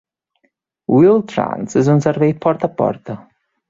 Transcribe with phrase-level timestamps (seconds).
[0.95, 3.23] Wheel-Trans és un servei porta a porta.